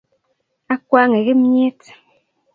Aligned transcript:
akwanke 0.73 1.19
kimnyet 1.27 1.79